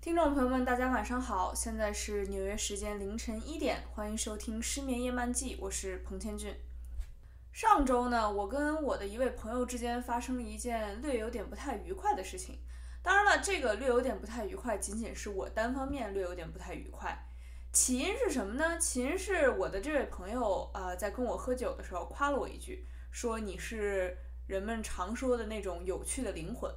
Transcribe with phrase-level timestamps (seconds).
[0.00, 6.54] 听众朋友们，大家晚上好，现在是纽约时间凌晨一点，欢迎收听《失眠夜漫记》，我是彭千俊。
[7.54, 12.58] 上周呢，我跟我的一位朋友之间发生了一件略有点不太愉快的事情。
[13.00, 17.16] 当然了，这个略有点不太愉快，仅仅是我单方面略有点不太愉快。
[17.72, 18.76] 起因是什么呢？
[18.76, 24.18] 起因是我的这位朋友啊、在跟我喝酒的时候夸了我一句，说你是
[24.48, 26.68] 人们常说的那种有趣的灵魂。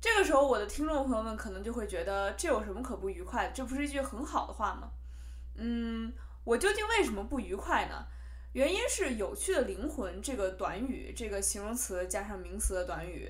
[0.00, 3.52] 这个时候，我的听众朋友们可能就会觉得这有什么可不愉快的？
[3.52, 4.92] 这不是一句很好的话吗？
[5.56, 6.10] 嗯，
[6.44, 8.06] 我究竟为什么不愉快呢？
[8.54, 13.28] 原因是“有趣的灵魂”这个短语，这个形容词加上名词的短语，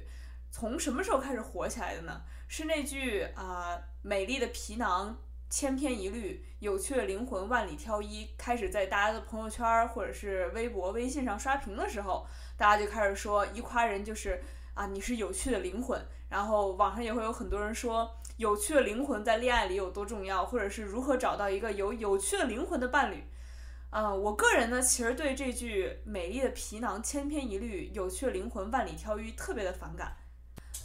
[0.50, 2.20] 从什么时候开始火起来的呢？
[2.46, 5.16] 是那句啊、美丽的皮囊
[5.48, 12.26] 千篇一律，有趣的灵魂万里挑一，开始在大家的朋友圈或者是微博、微信上刷屏的时候，
[12.58, 14.38] 大家就开始说一夸人就是
[14.74, 15.98] 啊，你是有趣的灵魂。
[16.28, 23.24] 然后网上也会有很多人说，有趣的灵魂在恋爱里有多重要，或者是如何找到一个有有趣的灵魂的伴侣。
[23.94, 30.16] 啊、我个人呢，其实对这句“美丽的皮囊千篇一律，有趣的灵魂万里挑一”特别的反感。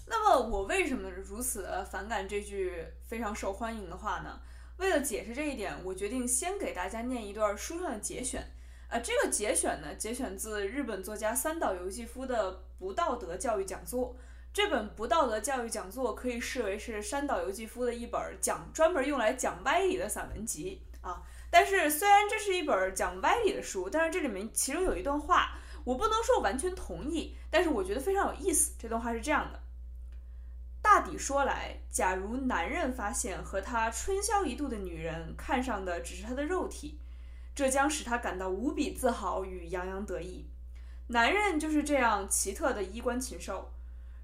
[0.05, 4.39] 那么我为什么如此的反感这句非常受欢迎的话呢？
[4.77, 8.47] 为了解释这一点，我决定先给大家念一段书上的节选。
[8.89, 14.13] 呃，这个节选呢，节选自日本作家三岛由纪夫的《不道德教育讲座》。
[14.53, 21.23] 这本不道德教育讲座可以视为是山岛由纪夫的一本讲专门用来讲歪理的散文集啊。
[21.49, 28.73] 但是虽然这是一本讲歪理的书，但是这里面其中有一段话，我不能说完全同意，但是我觉得非常有意思。
[28.77, 29.59] 这段话是这样的：
[30.81, 36.99] 大抵说来，假如男人发现和他春宵一度的女人看上的只是他的肉体，
[37.55, 40.49] 这将使他感到无比自豪与洋洋得意。
[41.07, 43.71] 男人就是这样奇特的衣冠禽兽。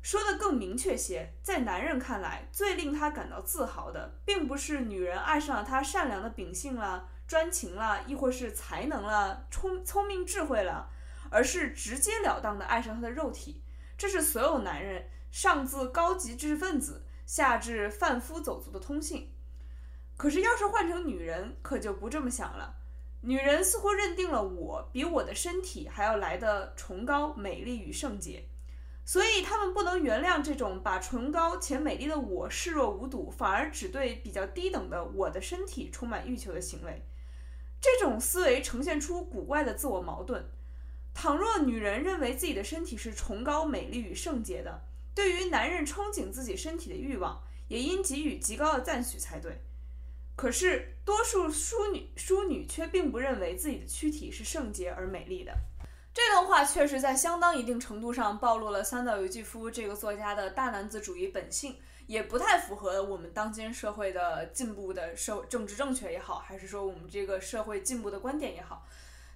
[0.06, 10.88] 说的更明确些，在男人看来，最令他感到自豪的，并不是女人爱上了他善良的秉性啦、专情啦，亦或是才能啦、聪聪明智慧啦，
[11.32, 13.64] 而是直截了当的爱上他的肉体。
[13.98, 19.32] 这是所有男人，上至高级知识分子，下至贩夫走卒的通性。
[20.18, 22.76] 可是，要是换成女人，可就不这么想了。
[23.22, 28.48] 女人似乎认定了我比我的身体还要来的崇高、美丽与圣洁。
[29.08, 37.04] 所以他们不能原谅这种把崇高且美丽的我视若无睹，反而只对比较低等的我的身体充满欲求的行为。
[37.80, 40.44] 这种思维呈现出古怪的自我矛盾。
[41.14, 44.82] 倘若女人认为自己的身体是崇高、美丽与圣洁的，
[45.14, 49.62] 对于男人憧憬自己身体的欲望，也应给予极高的赞许才对。
[50.36, 55.56] 可是，多数淑女淑女却并不认为自己的躯体是圣洁而美丽的。
[56.16, 61.78] 这段话确实在相当一定程度上暴露了三岛由纪夫这个作家的大男子主义本性，
[62.08, 68.88] 也不太符合我们当今社会的进步的社政治正确也好，还是说我们这个社会进步的观点也好。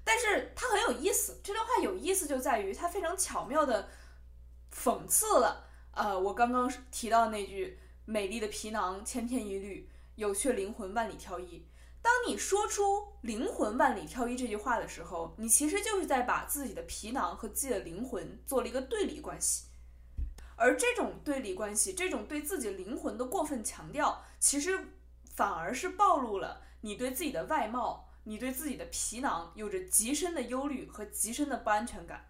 [0.06, 3.90] 但是它很有意思，这段话有意思就在于它非常巧妙的
[4.74, 11.68] 讽刺了，呃，我刚刚提到那句“美丽的皮囊千篇一律，有趣灵魂万里挑一”。
[12.02, 19.66] 当你说出“灵魂万里挑一”这句话的时候，你其实就是在把自己的皮囊和自己的灵魂做了一个对立关系。
[20.56, 24.88] 而这种对立关系，这种对自己灵魂的过分强调，其实
[25.34, 32.26] 反而是暴露了你对自己的外貌、你对自己的皮囊有着极深的忧虑和极深的不安全感。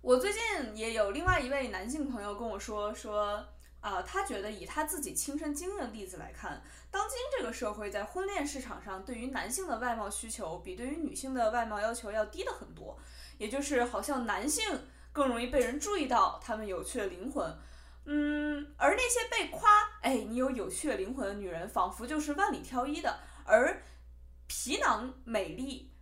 [0.00, 0.40] 我最近
[0.76, 3.46] 也有另外一位男性朋友跟我说说。
[3.86, 6.60] 啊，他觉得以他自己亲身经历的例子来看，
[6.90, 12.98] 当今这个社会在婚恋市场上，对于男性的外貌需求比对于女性的外貌要求要低的很多。
[13.38, 14.64] 也就是好像男性
[15.12, 17.56] 更容易被人注意到他们有趣的灵魂，
[18.06, 23.20] 嗯，而那些被夸哎你有有趣的灵魂的女人，仿佛就是万里挑一的。
[23.44, 23.80] 而
[24.48, 25.92] 皮囊美丽，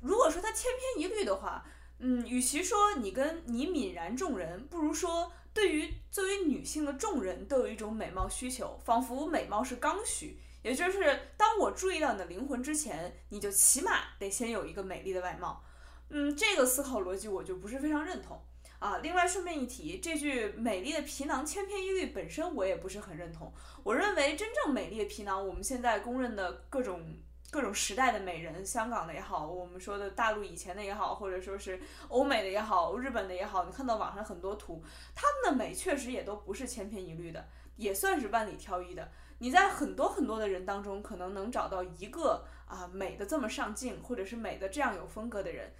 [0.00, 1.64] 如果说它千篇一律的话，
[1.98, 5.32] 嗯，与其说你跟你泯然众人，不如说。
[5.54, 15.62] 对于作为女性的众人都有一种美貌需求，仿佛美貌是刚需，也就是当我注意到你的灵魂之前，你就起码得先有一个美丽的外貌。
[16.08, 18.40] 嗯，这个思考逻辑我就不是非常认同
[18.78, 18.98] 啊。
[18.98, 23.52] 另外顺便一提，这句“美丽的皮囊千篇一律”本身我也不是很认同。
[23.82, 27.16] 我认为真正美丽的皮囊，我们现在公认的各种
[27.52, 31.78] 各种时代的美人，香港的也好，我们说的大陆以前的也好，或者说是
[32.08, 34.82] 欧美的也好，日本的也好，你看到网上很多图，
[35.14, 37.46] 他们的美确实也都不是千篇一律的，
[37.76, 39.06] 也算是万里挑一的。
[39.36, 45.70] 你在很多很多的人当中，可能能找到一个啊美的这么上镜，或者是美的这样有风格的人，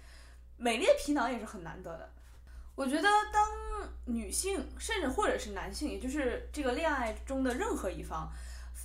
[0.57, 2.07] 美丽的皮囊也是很难得的。
[2.75, 8.31] 我觉得，当女性甚至或者是男性，也就是这个恋爱中的任何一方，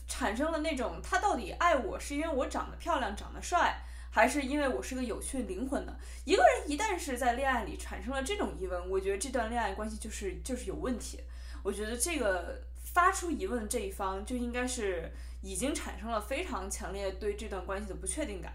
[0.08, 5.94] 产生了那种他到底爱我是因为我长得漂亮、长得帅，还是因为我是个有趣灵魂呢？
[6.24, 11.20] 一个人一旦是在恋爱里产生了这种疑问，我觉得这段恋爱关系就是就是有问题。
[11.62, 15.12] 我觉得这个发出疑问这一方就应该是
[15.42, 18.52] 已经产生了非常强烈对这段关系的不确定感。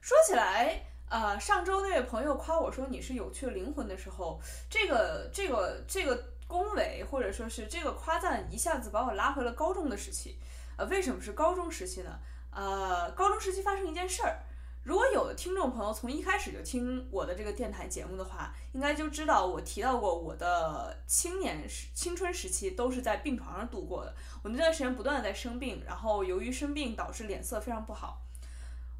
[0.00, 0.82] 说起来。
[1.10, 4.40] 呃，上周那位朋友夸我说你是有趣灵魂的时候，
[4.70, 10.36] 这个这个这个恭维或者说是这个夸赞，一下子把我拉回了高中的时期。
[10.80, 12.18] 呃，为什么是高中时期呢？
[12.50, 14.40] 呃，高中时期发生一件事儿，
[14.82, 24.14] 如果有的听众朋友从一开始就听我的这个电台节目的话，应该就知道我提到过我的青年时青春时期都是在病床上度过的。
[24.42, 28.22] 我那段时间不断的在生病，然后由于生病导致脸色非常不好。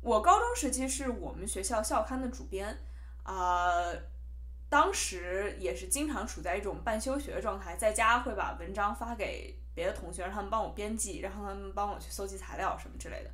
[0.02, 2.78] 我高中时期是我们学校校刊的主编，
[3.22, 3.80] 啊，
[4.68, 13.30] 当时也是经常处在一种半休学的状态，在家会把文章发给别的同学，让他们帮我编辑，然后他们帮我去搜集材料什么之类的。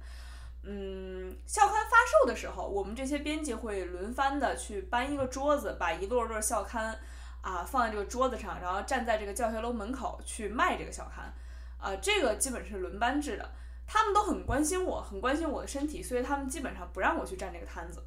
[0.62, 6.96] 嗯，校刊发售的时候，我们这些编辑会轮番的去搬一个桌子，把一摞摞校刊
[7.40, 11.34] 啊放在这个桌子上，然后站在这个教学楼门口去卖这个校刊，
[11.80, 13.50] 啊，这个基本是轮班制的。
[13.88, 18.00] 他们都很关心我，很关心我的身体，所以他们基本上不让我去站这个摊子。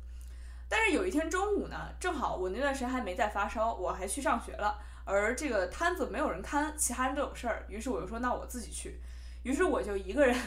[0.68, 4.78] 但是有一天中午呢，正好我那段时间还没在发烧，我还去上学了，
[5.10, 9.02] 而这个摊子没有人看，其他人都有事儿，于是我就说那我自己去。
[9.44, 10.38] 于是我就一个人，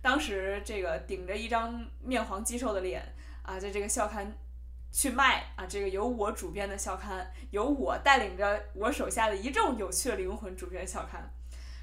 [0.00, 3.02] 当时这个顶着一张面黄肌瘦的脸
[3.42, 4.32] 啊，在这个校刊
[4.92, 11.28] 去卖啊，这个由我主编的校刊，由我带领着我手下的一众有趣的灵魂主编校刊。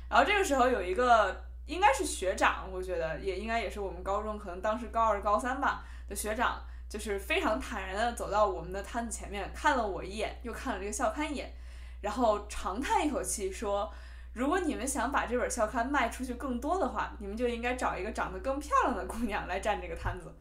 [0.10, 1.46] 然后这个时候有一个。
[1.68, 11.54] 应该是学长，我觉得也应该也是我们高中可能当时高二高三吧的学长，就是非常坦然的走到我们的摊子前面，看了我一眼，又看了这个校刊一眼，
[12.02, 13.92] 然后长叹一口气说
[14.34, 20.34] ：“如果你们想把这本校刊卖出去更多的话，你们就应该找一个长得更漂亮的姑娘来占这个摊子。”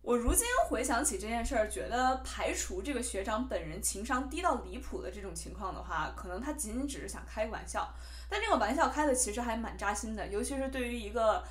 [0.00, 7.92] 我如今回想起这件事儿，觉得排除这个学长本人情商低到离谱的这种情况的话，可能他仅仅只是想开个玩笑。
[8.30, 11.42] 但这个玩笑开的其实还蛮扎心的，尤其是对于一个，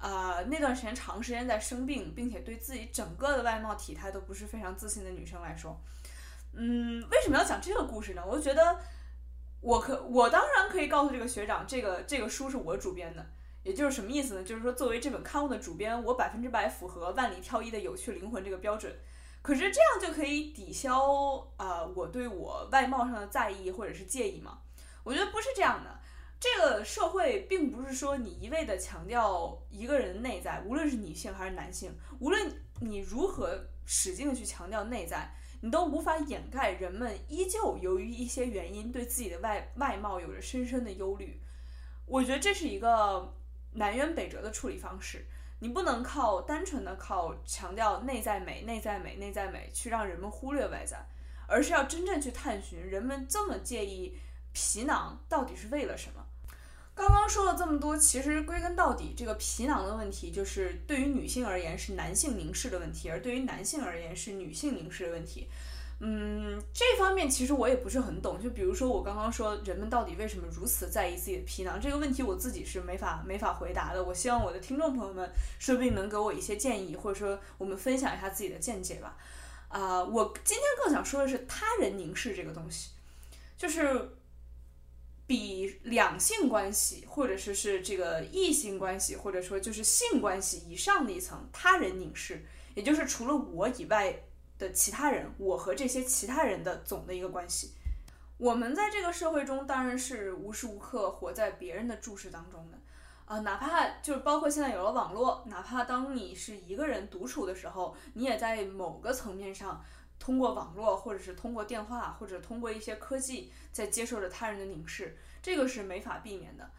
[0.00, 5.80] 呃，那段时间长时间在生病，并且对自己整个的外貌体态都不是非常自信的女生来说，
[6.52, 8.22] 嗯，为什么要讲这个故事呢？
[8.24, 8.78] 我就觉得，
[9.64, 13.24] 我可我当然可以告诉这个学长，这个这个书是我主编的，
[13.62, 14.44] 也就是什么意思呢？
[14.44, 18.94] 就是说，作为这本刊物的主编，我百分之百符合万里挑一的有趣灵魂这个标准。
[19.40, 24.58] 可是这样就可以抵消啊我对我外貌上的在意或者是介意吗？
[25.02, 25.98] 我觉得不是这样的。
[26.38, 35.34] 这个社会并不是说你一味的强调一个人内在，无论是女性还是男性，无论你如何使劲的去强调内在，
[35.64, 41.40] 你都无法掩盖人们依旧由于一些原因对自己的外外貌有着深深的忧虑。
[42.04, 43.32] 我觉得这是一个
[43.72, 45.24] 南辕北辙的处理方式。
[45.60, 50.98] 你不能靠单纯的靠强调内在美、内在美、内在美去让人们忽略外在，
[51.48, 54.18] 而是要真正去探寻人们这么介意
[54.52, 56.23] 皮囊到底是为了什么。
[56.94, 65.48] 刚刚说了这么多，其实归根到底，这个皮囊的问题，就是对于女性而言是男性凝视的问题，而对于男性而言是女性凝视的问题。
[65.98, 68.40] 嗯，这方面其实我也不是很懂。
[68.40, 74.02] 就比如说我刚刚说，人们到底为什么如此在意自己的皮囊这个问题，我自己是没法没法回答的。
[74.02, 79.16] 我希望我的听众朋友们说不定能给我一些建议，或者说我们分享一下自己的见解吧。
[79.68, 82.90] 啊，我今天更想说的是他人凝视这个东西，
[83.58, 84.10] 就是。
[85.26, 94.14] 比两性关系，或者说是这个异性关系，或者说就是性关系以上的一层他人凝视，也就是除了我以外
[94.58, 97.72] 的其他人，我和这些其他人的总的一个关系。
[98.36, 102.78] 我们在这个社会中当然是无时无刻活在别人的注视当中的，
[103.24, 109.82] 啊，哪怕就是包括现在有了网络，哪怕当你是一个人独处的时候，你也在某个层面上。
[110.18, 116.70] 通过网络，或者是通过电话，或者通过一些科技，在接受着他人的凝视，这个是没法避免的。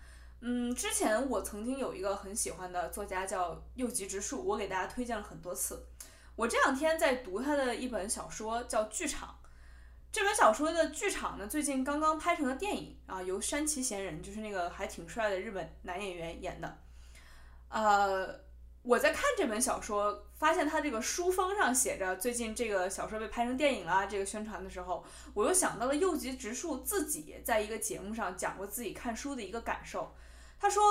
[0.41, 5.85] 嗯，之前我曾经有一个很喜欢的作家叫右吉直树，我给大家推荐了很多次。
[6.35, 9.29] 我这两天在读他的一本小说，叫《剧场》。
[10.11, 16.77] 这本小说的剧场呢，最近刚刚拍成了电影啊，由山崎贤人，就是那个还挺帅的日本男演员演的。
[17.69, 18.44] 呃。
[18.85, 30.15] 我在看这本小说，发现它这个书封上写着最近这个小说被拍成电影了，这个宣传的时候，我又想到了右吉直树自己在一个节目上讲过自己看书的一个感受。
[30.59, 30.83] 他说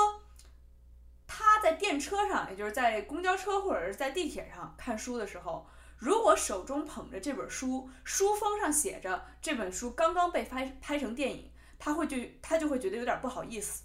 [1.28, 5.64] 他在电车上，也就是在公交车或者是在地铁上看书的时候，
[5.96, 13.84] 如果手中捧着这本书，书封上写着这本书刚刚被拍拍成电影，他会就他就会觉得有点不好意思。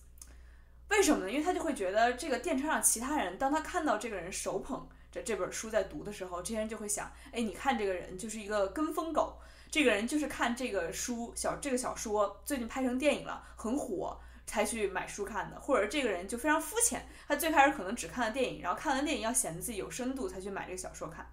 [0.90, 1.32] 为什么呢？
[1.32, 9.38] 因为他就会觉得这个电车上其他人，当他看到这个人手捧着这本书在读的时候，这些人就会想：哎，你看这个人就是一个跟风狗，
[9.70, 21.26] 这个人就是看这个书小这个小说最近拍成电影了，很火才去买书看的，或者这个人就非常肤浅，他最开始可能只看了电影，然后看完电影要显得自己有深度才去买这个小说看。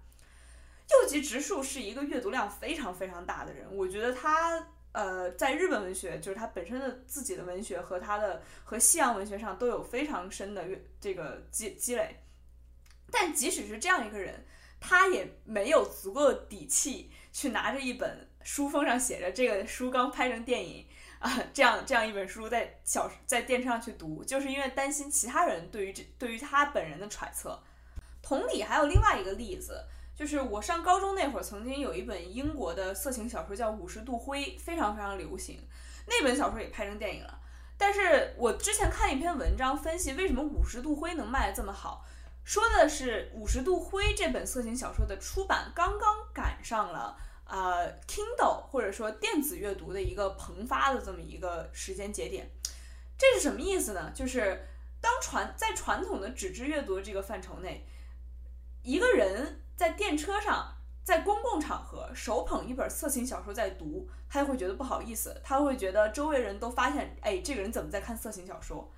[0.89, 4.67] 右吉直树是一个阅读量非常非常大的人，我觉得他。
[4.93, 10.65] 呃，在日本文学，就是他本身的自己的文学和他的和西洋文学上都有非常深的
[10.99, 12.23] 这个积积累，
[13.11, 14.43] 但即使是这样一个人，
[14.79, 20.87] 他也没有足够的底气去拿着一本书封上写着这个书刚拍成电影
[21.19, 27.61] 啊，这样这样一本书在小在电车上去读，就是因为担心其他人对于这对于他本人的揣测。
[28.23, 29.85] 同理，还有另外一个例子。
[30.17, 35.61] 就是我上高中那会儿，曾经有一本英国的色情小说叫《五十度灰》，非常非常流行。
[36.07, 37.39] 那本小说也拍成电影了。
[37.77, 42.03] 但是我之前看一篇文章分析，为什么《五十度灰》能卖得这么好，
[42.43, 52.49] 说的是《五十度灰》这本色情小说的出版刚刚赶上了呃 Kindle 或者说电子阅读的一个蓬发的这么一个时间节点。
[53.19, 54.11] 这是什么意思呢？
[54.15, 54.67] 就是
[54.99, 57.85] 当传在传统的纸质阅读这个范畴内，
[58.81, 59.61] 一个人。
[59.77, 68.91] 在电车上，在公共场合手捧一本色情小说在读，他就会觉得不好意思，他会觉得周围人都发现，哎，这个人怎么在看色情小说？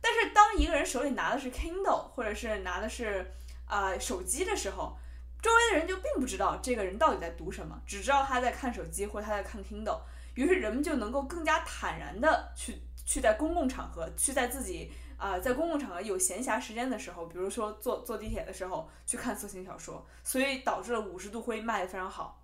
[0.00, 3.30] 但是当一个人手里拿的是 Kindle，或者是拿的是
[3.66, 4.98] 啊手机的时候，
[5.40, 10.00] 周围的人就并不知道这个人到底在读什么，只知道他在看手机或者他在看 Kindle，
[10.34, 14.90] 于是人们就能够更加坦然的去去在公共场合，去在自己。
[15.16, 22.42] 啊，在公共场合有闲暇时间的时候，比如说坐坐地铁的时候去看色情小说，所以导致了五十度灰卖的非常好。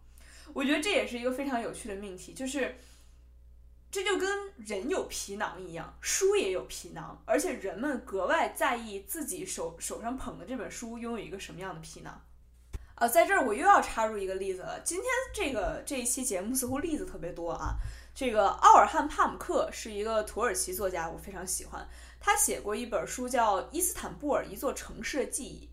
[0.55, 2.77] 我觉得这也是一个非常有趣的命题，就是
[3.91, 12.21] 这就跟人有皮囊一样，书也有皮囊，而且人们格外在意自己手手上捧的这本书拥有一个什么样的皮囊。
[12.95, 17.75] 呃，在这儿我又要插入一个例子了，今天这个这一期节目似乎例子特别多啊。
[18.15, 21.89] 这个奥尔汉·帕姆克是一个土耳其作家，我非常喜欢。
[22.25, 25.67] 他写过一本书叫《伊斯坦布尔：一座城市的记忆》。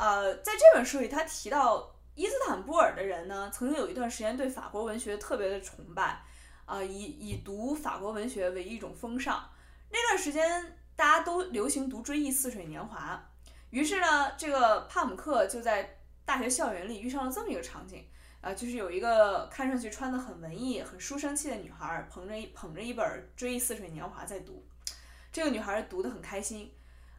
[0.00, 6.22] 呃，在这本书里，他提到伊斯坦布尔的人呢，曾经有一段时间对法国文学特别的崇拜，
[6.66, 9.50] 啊，以以读法国文学为一种风尚。
[9.90, 13.20] 那段时间，大家都流行读《追忆似水年华》，
[13.70, 18.06] 于是呢，这个帕姆克就在大学校园里遇上了这么一个场景。
[18.40, 24.66] 啊，就是有一个看上去穿的很文艺、很书生气的女孩，捧着一捧着一本《追忆似水年华》在读。
[25.32, 26.72] 这个女孩读得很开心。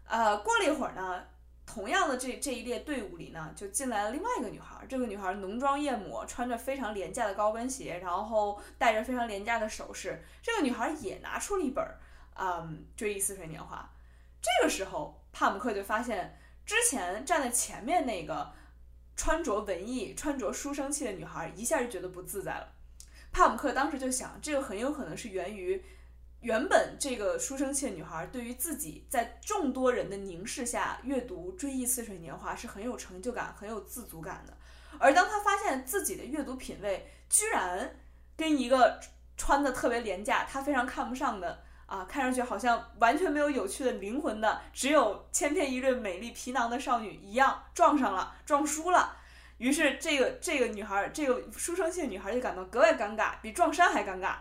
[0.06, 1.24] 呃，过了一会儿呢，
[1.66, 4.86] 同样的这这一列队伍里呢，就进来了另外一个女孩。
[4.88, 10.24] 这个女孩浓妆艳抹，穿着非常廉价的高跟鞋，然后戴着非常廉价的首饰。
[10.42, 11.84] 这个女孩也拿出了一本，
[12.36, 13.78] 嗯，《追忆似水年华》。
[14.42, 18.54] 这个时候，帕姆克就发现之前站在前面那个。
[19.16, 22.68] 穿着文艺、穿着书生气的女孩一下就觉得不自在了。
[23.32, 25.80] 帕姆克当时就想，这个很有可能是源于
[26.44, 34.56] 原本这个书生气的女孩对于自己在众多人的凝视下阅读《追忆似水年华》是很有成就感、很有自足感的。
[35.00, 37.98] 而当她发现自己的阅读品味居然
[38.36, 39.00] 跟一个
[39.38, 41.64] 穿的特别廉价、她非常看不上的。
[41.86, 49.16] 啊，看上去好像完全没有有趣的灵魂的，只有千篇一律美丽皮囊的少女一样撞上了，撞输了。
[49.58, 54.38] 于是这个这个女孩，这个书生气的女孩就感到格外尴尬，比撞衫还尴尬。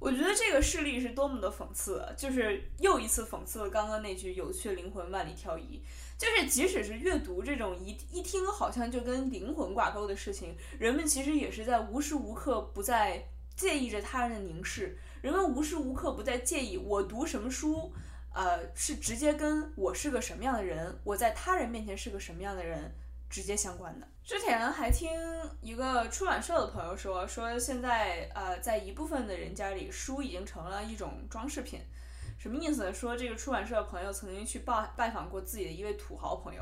[0.00, 5.82] 我觉得这个事例是多么的讽刺，就是又一次讽刺了刚刚那句“有趣的灵魂万里挑一”。
[6.16, 14.98] 就是即使是阅读这种一一听好像就跟灵魂挂钩的事情，人们其实也是在无时无刻不在介意着他人的凝视。
[15.20, 17.92] 人们无时无刻不在介意我读什么书，
[18.32, 22.92] 呃，是直接跟我是个什么样的人，我在他人面前是个什么样的人
[23.28, 24.06] 直接相关的。
[24.28, 25.10] 之前还听
[25.62, 31.80] 一个出版社的朋友说，说现在呃，在一部分的人家里，书已经成了一种装饰品。
[32.36, 32.92] 什么意思呢？
[32.92, 36.60] 说这个出版社的朋友曾经去拜拜访过自己的一位土豪朋友，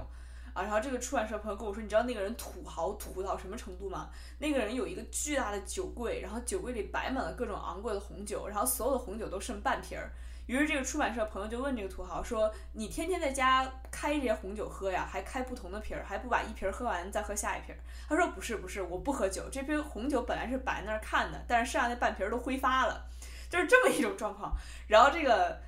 [0.54, 4.10] 啊，然后这个出版社朋友跟我说，你知道那个人土豪土到什么程度吗？
[4.38, 10.12] 那个人有一个巨大的酒柜，然后酒柜里摆满了各种昂贵的红酒，然后所有的红酒都剩半瓶儿。
[10.46, 15.06] 于是这个出版社朋友就问这个土豪说：“你天天在家开这些红酒喝呀？
[15.10, 19.48] 还开不同的瓶儿，还不把一瓶喝完再喝下一瓶儿？”他说：“不是不是，我不喝酒。
[19.50, 23.04] 这瓶红酒本来是摆在那儿看的，但是剩下那半瓶儿都挥发了，
[23.50, 24.52] 就是这么一种状况。”
[24.88, 25.60] 然后这个。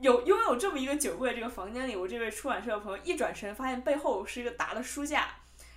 [0.00, 5.28] 有拥有这么一个酒柜，这个房间里，我这位出版社的朋友一转身，发现背后是一个大的书架，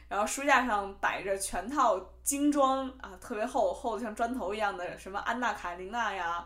[0.08, 6.46] 然后书架上摆着全套精装啊，特别厚，厚的像砖头一样的，什么安娜卡琳娜呀，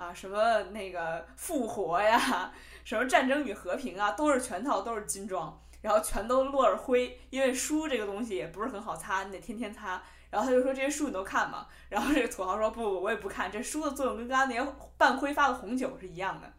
[0.00, 2.50] 啊，什么那个复活呀，
[2.84, 10.02] 什么战争与和平啊，都是全套，都是精装，然后全都落着灰，因为书这个东西也不是很好擦，你得天天擦。
[10.30, 11.66] 然后他就说这些书你都看吗？
[11.90, 16.50] 然后这个土豪说不不，我也不看，这书的作用跟刚刚那些半挥发的红酒是一样的。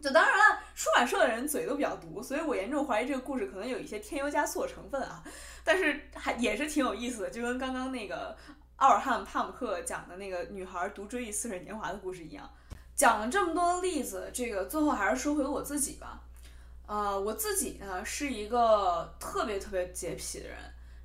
[0.00, 5.22] 就当然了，出版社的人嘴都比较毒，所以我严重怀疑这个故事可能有一些添油加醋的成分啊。
[5.64, 8.36] 但是还也是挺有意思的，就跟刚刚那个
[8.78, 12.50] 奥尔汉·帕姆克讲的那个女孩独《追忆似水年华》的故事一样。
[12.96, 16.20] 讲了这么多例子，这个最后还是说回我自己吧。
[16.86, 20.58] 呃，我自己呢是一个特别特别洁癖的人，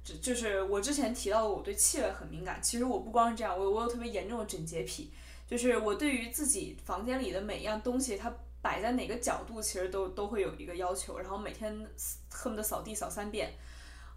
[0.03, 2.59] 就就是我之前提到的，我对气味很敏感。
[2.61, 5.13] 其实我不光是这样，我我有特别严重的整洁癖，
[5.47, 8.33] 就是我对于自己房间里的每一样东西，它。
[8.63, 11.69] 摆在哪个角度，其实都都会有一个要求，然后每天
[12.31, 13.53] 恨不得扫地扫三遍。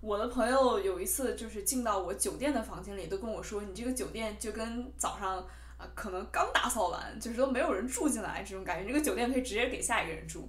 [0.00, 5.38] 我的朋友有一次就是进到我酒店的房间里，都跟我说：“你这个酒店就跟早上
[5.78, 8.86] 啊，可能刚打扫完，就是都没有人住进来这种感觉。
[8.86, 10.48] 这个酒店可以直接给下一个人住，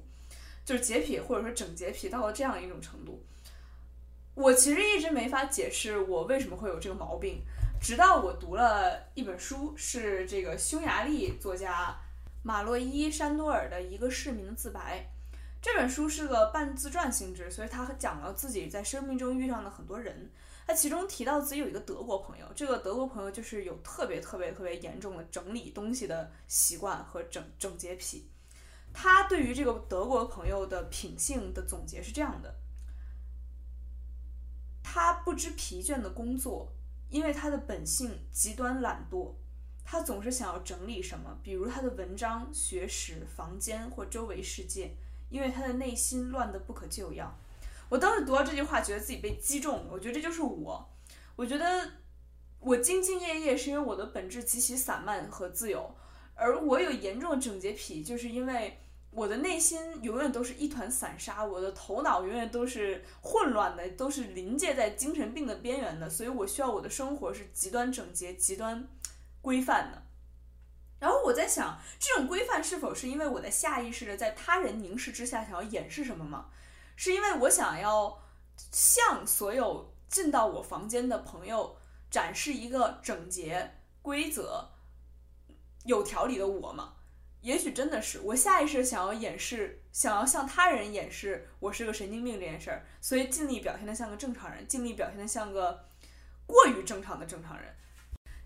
[0.64, 3.24] 就是洁癖或者说整洁癖到了这样一种程度。
[4.36, 7.42] 我其实一直没法解释我为什么会有这个毛病，
[7.82, 11.98] 直到我读了一本书，是这个匈牙利作家。
[12.44, 15.06] 马洛伊·山多尔的一个市民的自白，
[15.68, 20.32] 这本书是个半自传性质，所以他讲了自己在生命中遇上的很多人。
[20.66, 28.30] 他其中提到自己有一个德国朋友，这个德国朋友就是有特别特别特别严重的整理东西的习惯和整整洁癖。
[28.94, 32.56] 他对于这个德国朋友的品性的总结是这样的：
[34.82, 36.72] 他不知疲倦的工作，
[37.10, 39.34] 因为他的本性极端懒惰。
[39.84, 44.96] 他总是想要整理什么，比如他的文章、学识、房间或周围世界，
[45.30, 47.38] 因为他的内心乱得不可救药。
[47.90, 49.86] 我当时读到这句话，觉得自己被击中了。
[49.92, 50.90] 我觉得这就是我。
[51.36, 51.92] 我觉得
[52.60, 55.96] 我兢兢业业是因为我的本质极其散漫和自由，
[56.36, 58.80] 而我有严重的整洁癖，就是因为
[59.12, 68.88] 我的内心永远都是一团散沙，我的头脑永远都是混乱的，都是临界在精神病的边缘的，所以我需要我的生活是极端整洁、极端。
[69.40, 70.02] 规范的，
[71.00, 76.50] 然后我在想，这种规范是否是因为我在下意识的在他人凝视之下想要掩饰什么吗？
[76.96, 78.20] 是因为我想要
[78.72, 81.78] 向所有进到我房间的朋友
[82.10, 84.70] 展示一个整洁、规则、
[85.86, 86.94] 有条理的我吗？
[87.42, 95.86] 也许真的是我下意识想要掩饰，想要向他人掩饰我是个神经病这件事儿，所以尽力表现的像个正常人，尽力表现的像个
[96.48, 97.74] 过于正常的正常人。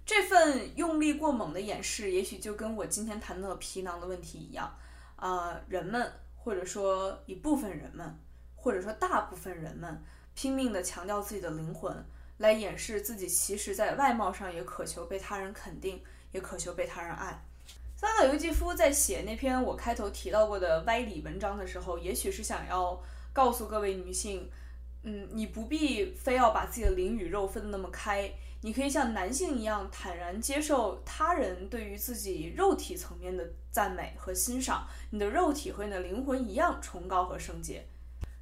[0.06, 4.76] 这份用力过猛的掩饰，也许就跟我今天谈到的皮囊的问题一样，
[5.16, 8.20] 啊，人们或者说一部分人们，
[8.56, 11.96] 或者说大部分人们，拼命地强调自己的灵魂，
[12.38, 17.44] 来掩饰自己其实在外貌上也渴求被他人肯定，也渴求被他人爱。
[17.96, 23.00] 三岛由纪夫在写那篇我开头提到过的歪理文章的时候，也许是想要
[23.32, 24.50] 告诉各位女性，
[25.04, 28.32] 嗯，你不必非要把自己的灵与肉分得那么开。
[28.64, 37.84] 你可以像男性一样坦然接受他人对于自己肉体层面的赞美和欣赏，你的肉体和你的灵魂一样崇高和圣洁。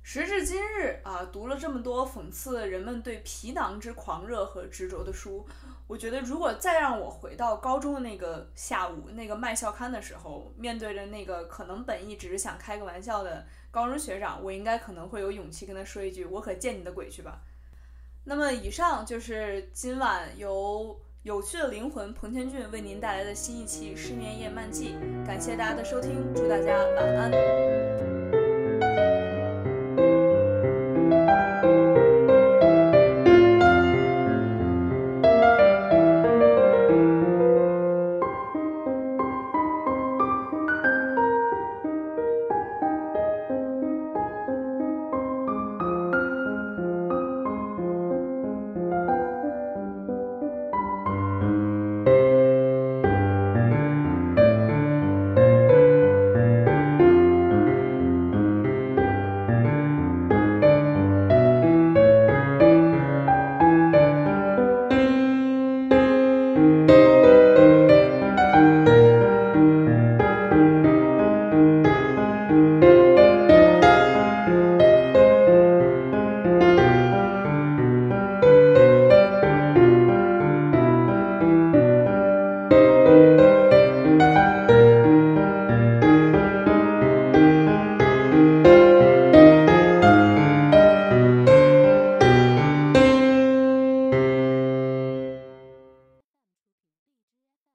[0.01, 5.47] 时至今日啊，读了这么多讽刺人们对皮囊之狂热和执着的书，
[5.87, 17.41] 我觉得如果再让我回到高中的那个下午，那个卖校刊的时候，面对着那个可能本意只是想开个玩笑的高中学长，我应该可能会有勇气跟他说一句：“我可见你的鬼去吧。”
[18.25, 28.18] 那么，以上就是今晚由有趣的灵魂彭天俊为您带来的新一期《失眠夜漫记》，感谢大家的收听，祝大家晚安。